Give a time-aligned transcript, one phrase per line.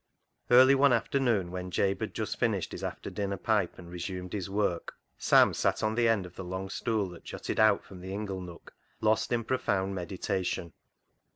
[0.49, 4.49] Early one afternoon, when Jabe had just finished his after dinner pipe and resumed his
[4.49, 8.11] work, Sam sat on the end of the long stool that jutted out from the
[8.11, 10.73] ingle nook, lost in profound meditation.